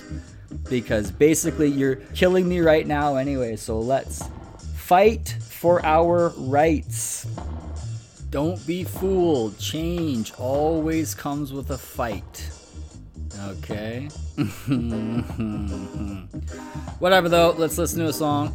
because 0.68 1.10
basically 1.10 1.68
you're 1.68 1.96
killing 1.96 2.48
me 2.48 2.60
right 2.60 2.86
now 2.86 3.16
anyway. 3.16 3.54
So 3.56 3.78
let's 3.78 4.24
fight 4.74 5.28
for 5.28 5.84
our 5.84 6.30
rights. 6.36 7.26
Don't 8.30 8.64
be 8.66 8.82
fooled. 8.82 9.58
Change 9.58 10.32
always 10.38 11.14
comes 11.14 11.52
with 11.52 11.70
a 11.70 11.78
fight. 11.78 12.50
Okay? 13.40 14.08
Whatever 16.98 17.28
though, 17.28 17.54
let's 17.56 17.78
listen 17.78 18.00
to 18.00 18.06
a 18.06 18.12
song. 18.12 18.52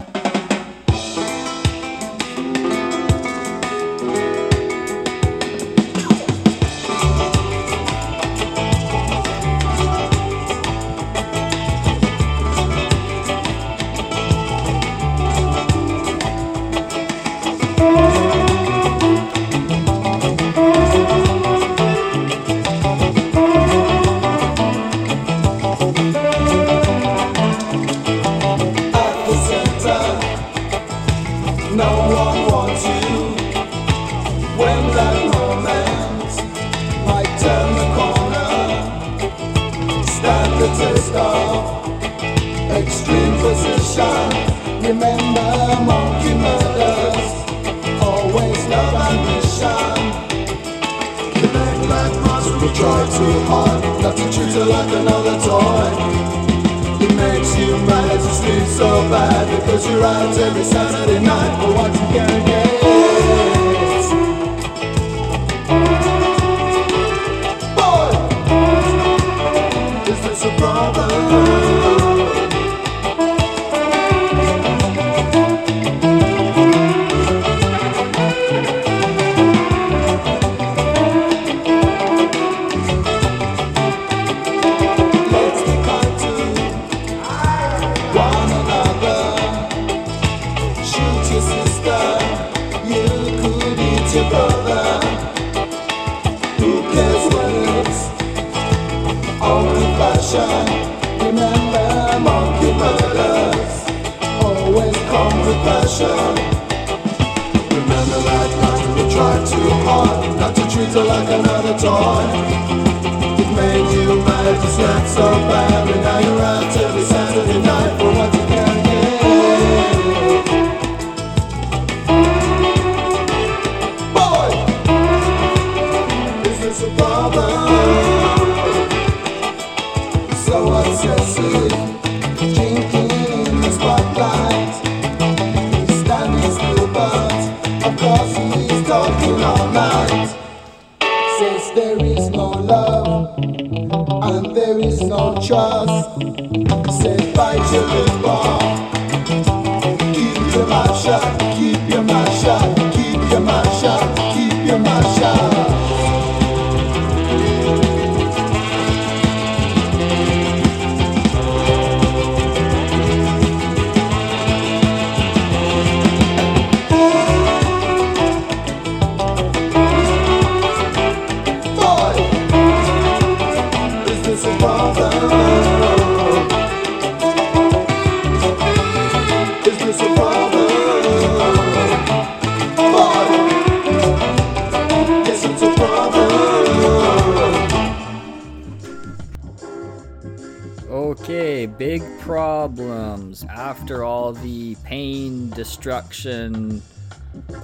Big 191.90 192.20
problems. 192.20 193.44
After 193.46 194.04
all 194.04 194.32
the 194.32 194.76
pain, 194.86 195.50
destruction, 195.50 196.84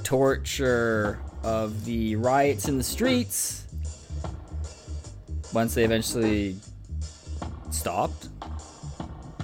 torture 0.03 1.19
of 1.43 1.85
the 1.85 2.15
riots 2.15 2.67
in 2.67 2.79
the 2.79 2.83
streets, 2.83 3.67
once 5.53 5.75
they 5.75 5.83
eventually 5.83 6.55
stopped, 7.69 8.29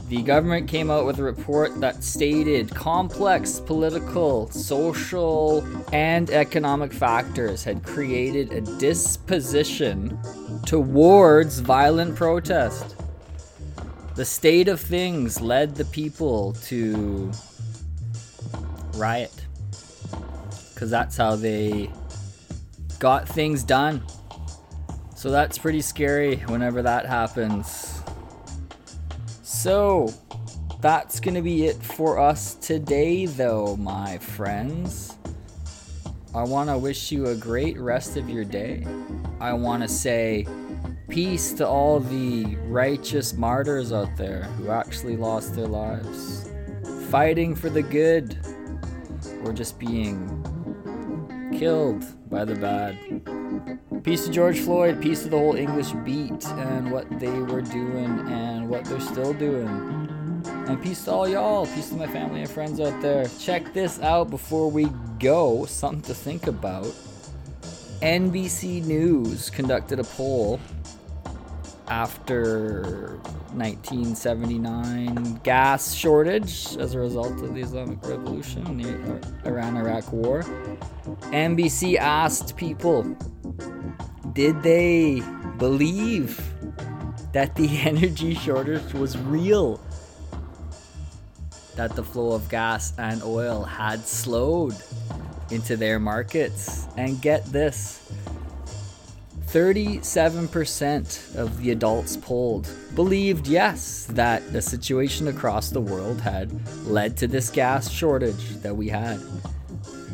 the 0.10 0.24
government 0.24 0.68
came 0.68 0.90
out 0.90 1.06
with 1.06 1.20
a 1.20 1.24
report 1.24 1.80
that 1.80 2.04
stated 2.04 2.74
complex 2.74 3.60
political, 3.60 4.50
social, 4.50 5.64
and 5.94 6.32
economic 6.32 6.92
factors 6.92 7.64
had 7.64 7.84
created 7.84 8.52
a 8.52 8.62
disposition 8.80 10.18
towards 10.66 11.60
violent 11.60 12.16
protest. 12.16 12.96
The 14.16 14.26
state 14.26 14.68
of 14.68 14.80
things 14.80 15.40
led 15.40 15.76
the 15.76 15.86
people 15.86 16.54
to 16.66 17.32
riot. 18.96 19.34
Because 20.74 20.90
that's 20.90 21.16
how 21.16 21.36
they 21.36 21.90
got 23.00 23.28
things 23.28 23.64
done. 23.64 24.04
So 25.16 25.32
that's 25.32 25.58
pretty 25.58 25.82
scary 25.82 26.38
whenever 26.48 26.82
that 26.82 27.06
happens. 27.06 28.02
So, 29.44 30.12
that's 30.82 31.20
gonna 31.20 31.44
be 31.44 31.68
it 31.68 31.76
for 31.76 32.20
us 32.20 32.56
today, 32.56 33.28
though, 33.28 33.76
my 33.78 34.18
friends. 34.18 35.16
I 36.34 36.44
wanna 36.44 36.78
wish 36.78 37.12
you 37.12 37.28
a 37.28 37.36
great 37.36 37.78
rest 37.80 38.18
of 38.18 38.30
your 38.30 38.44
day. 38.44 38.88
I 39.40 39.54
wanna 39.54 39.88
say 39.88 40.48
peace 41.12 41.52
to 41.52 41.68
all 41.68 42.00
the 42.00 42.56
righteous 42.68 43.34
martyrs 43.34 43.92
out 43.92 44.16
there 44.16 44.44
who 44.44 44.72
actually 44.72 45.18
lost 45.18 45.54
their 45.54 45.68
lives 45.68 46.50
fighting 47.10 47.54
for 47.54 47.70
the 47.70 47.82
good 47.82 48.38
or 49.44 49.52
just 49.52 49.78
being 49.78 50.18
killed 51.54 52.06
by 52.30 52.46
the 52.46 52.56
bad. 52.56 52.98
Peace 54.06 54.26
to 54.26 54.32
George 54.32 54.62
Floyd, 54.62 55.02
peace 55.02 55.24
to 55.24 55.30
the 55.30 55.38
whole 55.38 55.58
English 55.58 55.92
beat 56.06 56.48
and 56.48 56.90
what 56.90 57.06
they 57.20 57.40
were 57.40 57.62
doing 57.62 58.20
and 58.30 58.70
what 58.70 58.86
they're 58.86 59.02
still 59.02 59.34
doing. 59.34 59.68
And 60.46 60.82
peace 60.82 61.04
to 61.04 61.12
all 61.12 61.28
y'all, 61.28 61.66
peace 61.66 61.90
to 61.90 61.96
my 61.96 62.08
family 62.08 62.40
and 62.40 62.50
friends 62.50 62.80
out 62.80 63.02
there. 63.02 63.26
Check 63.38 63.74
this 63.74 64.00
out 64.00 64.30
before 64.30 64.72
we 64.72 64.88
go, 65.20 65.66
something 65.66 66.02
to 66.04 66.14
think 66.14 66.48
about. 66.48 66.86
NBC 68.02 68.86
News 68.86 69.50
conducted 69.50 70.00
a 70.00 70.06
poll 70.06 70.58
after 71.88 73.20
1979 73.54 75.42
gas 75.44 75.94
shortage 75.94 76.78
as 76.78 76.94
a 76.94 77.00
result 77.00 77.34
of 77.42 77.54
the 77.54 77.62
Islamic 77.62 78.02
Revolution 78.04 78.66
and 78.68 78.80
the 78.80 79.48
Iran 79.48 79.78
Iraq 79.78 80.12
War. 80.12 80.44
NBC 81.32 81.98
asked 81.98 82.56
people, 82.56 83.04
did 84.34 84.64
they 84.64 85.22
believe 85.58 86.40
that 87.34 87.56
the 87.56 87.68
energy 87.80 88.36
shortage 88.36 88.94
was 88.94 89.18
real? 89.18 89.80
That 91.76 91.96
the 91.96 92.04
flow 92.04 92.34
of 92.34 92.50
gas 92.50 92.94
and 92.98 93.24
oil 93.24 93.64
had 93.64 94.06
slowed 94.06 94.76
into 95.50 95.76
their 95.76 96.00
markets? 96.00 96.88
And 96.98 97.22
get 97.22 97.46
this 97.46 98.12
37% 99.52 101.36
of 101.36 101.62
the 101.62 101.72
adults 101.72 102.16
polled 102.16 102.70
believed 102.96 103.48
yes, 103.48 104.06
that 104.12 104.54
the 104.54 104.62
situation 104.62 105.28
across 105.28 105.70
the 105.70 105.82
world 105.82 106.22
had 106.22 106.50
led 106.86 107.18
to 107.18 107.28
this 107.28 107.50
gas 107.50 107.92
shortage 107.92 108.50
that 108.62 108.78
we 108.78 108.88
had. 108.88 109.20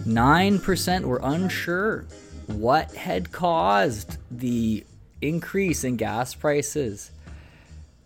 9% 0.08 1.04
were 1.04 1.20
unsure 1.22 2.08
what 2.48 2.96
had 2.96 3.32
caused 3.32 4.18
the 4.32 4.84
increase 5.22 5.84
in 5.84 5.98
gas 5.98 6.34
prices. 6.34 7.12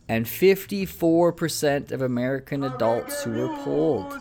And 0.10 0.26
54% 0.26 1.92
of 1.94 2.02
American 2.02 2.66
adults 2.66 3.24
who 3.24 3.32
were 3.32 3.56
polled 3.64 4.20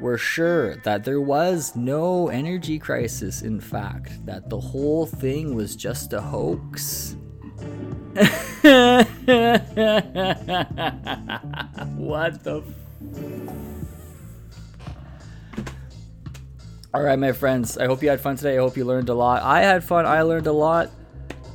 were 0.00 0.18
sure 0.18 0.76
that 0.76 1.04
there 1.04 1.20
was 1.20 1.76
no 1.76 2.28
energy 2.28 2.78
crisis, 2.78 3.42
in 3.42 3.60
fact, 3.60 4.24
that 4.26 4.48
the 4.48 4.58
whole 4.58 5.06
thing 5.06 5.54
was 5.54 5.76
just 5.76 6.12
a 6.12 6.20
hoax. 6.20 7.16
what 11.96 12.42
the 12.42 12.62
All 16.92 17.02
right, 17.02 17.18
my 17.18 17.30
friends. 17.30 17.78
I 17.78 17.86
hope 17.86 18.02
you 18.02 18.08
had 18.08 18.20
fun 18.20 18.36
today. 18.36 18.56
I 18.56 18.60
hope 18.60 18.76
you 18.76 18.84
learned 18.84 19.10
a 19.10 19.14
lot. 19.14 19.42
I 19.42 19.60
had 19.60 19.84
fun. 19.84 20.06
I 20.06 20.22
learned 20.22 20.48
a 20.48 20.52
lot. 20.52 20.90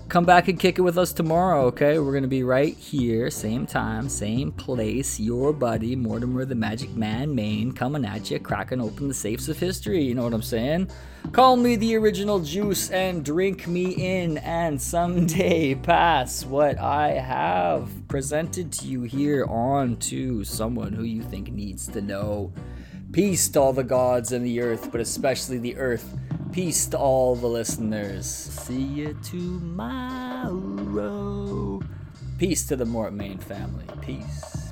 Come 0.07 0.23
back 0.23 0.47
and 0.47 0.59
kick 0.59 0.77
it 0.77 0.83
with 0.83 0.99
us 0.99 1.11
tomorrow, 1.11 1.65
okay? 1.65 1.97
We're 1.97 2.11
going 2.11 2.21
to 2.21 2.29
be 2.29 2.43
right 2.43 2.77
here, 2.77 3.31
same 3.31 3.65
time, 3.65 4.07
same 4.07 4.51
place. 4.51 5.19
Your 5.19 5.51
buddy, 5.51 5.95
Mortimer 5.95 6.45
the 6.45 6.53
Magic 6.53 6.91
Man 6.91 7.33
Main, 7.33 7.71
coming 7.71 8.05
at 8.05 8.29
you, 8.29 8.39
cracking 8.39 8.79
open 8.79 9.07
the 9.07 9.15
safes 9.15 9.49
of 9.49 9.57
history. 9.57 10.03
You 10.03 10.13
know 10.13 10.23
what 10.23 10.35
I'm 10.35 10.43
saying? 10.43 10.91
Call 11.31 11.57
me 11.57 11.75
the 11.75 11.95
original 11.95 12.39
juice 12.39 12.91
and 12.91 13.25
drink 13.25 13.67
me 13.67 13.93
in, 13.93 14.37
and 14.37 14.79
someday 14.79 15.73
pass 15.83 16.45
what 16.45 16.77
I 16.77 17.13
have 17.13 17.89
presented 18.07 18.71
to 18.73 18.85
you 18.85 19.01
here 19.01 19.45
on 19.45 19.97
to 19.97 20.43
someone 20.43 20.93
who 20.93 21.03
you 21.03 21.23
think 21.23 21.51
needs 21.51 21.87
to 21.87 22.01
know. 22.01 22.53
Peace 23.11 23.49
to 23.49 23.59
all 23.59 23.73
the 23.73 23.83
gods 23.83 24.33
and 24.33 24.45
the 24.45 24.61
earth, 24.61 24.91
but 24.91 25.01
especially 25.01 25.57
the 25.57 25.75
earth. 25.77 26.15
Peace 26.55 26.87
to 26.87 26.97
all 26.97 27.35
the 27.35 27.47
listeners. 27.47 28.25
See 28.25 28.81
you 28.81 29.17
tomorrow. 29.21 29.81
Peace 32.37 32.65
to 32.67 32.77
the 32.77 32.85
Mort 32.85 33.11
Main 33.11 33.39
family. 33.39 33.83
Peace. 33.99 34.64